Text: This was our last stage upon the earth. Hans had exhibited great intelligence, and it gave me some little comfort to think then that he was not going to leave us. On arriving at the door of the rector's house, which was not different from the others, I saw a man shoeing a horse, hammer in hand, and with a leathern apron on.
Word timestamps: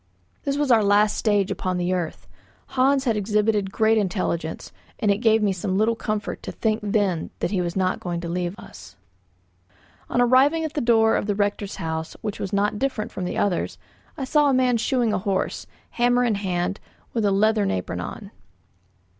This 0.45 0.57
was 0.57 0.71
our 0.71 0.83
last 0.83 1.15
stage 1.15 1.51
upon 1.51 1.77
the 1.77 1.93
earth. 1.93 2.25
Hans 2.69 3.03
had 3.03 3.15
exhibited 3.15 3.71
great 3.71 3.99
intelligence, 3.99 4.71
and 4.97 5.11
it 5.11 5.19
gave 5.19 5.43
me 5.43 5.53
some 5.53 5.77
little 5.77 5.93
comfort 5.95 6.41
to 6.41 6.51
think 6.51 6.79
then 6.81 7.29
that 7.37 7.51
he 7.51 7.61
was 7.61 7.75
not 7.75 7.99
going 7.99 8.19
to 8.21 8.27
leave 8.27 8.57
us. 8.57 8.95
On 10.09 10.19
arriving 10.19 10.63
at 10.63 10.73
the 10.73 10.81
door 10.81 11.15
of 11.15 11.27
the 11.27 11.35
rector's 11.35 11.75
house, 11.75 12.17
which 12.21 12.39
was 12.39 12.51
not 12.51 12.79
different 12.79 13.11
from 13.11 13.25
the 13.25 13.37
others, 13.37 13.77
I 14.17 14.23
saw 14.23 14.49
a 14.49 14.55
man 14.55 14.77
shoeing 14.77 15.13
a 15.13 15.19
horse, 15.19 15.67
hammer 15.91 16.23
in 16.23 16.33
hand, 16.33 16.79
and 16.83 17.05
with 17.13 17.23
a 17.23 17.31
leathern 17.31 17.69
apron 17.69 17.99
on. 17.99 18.31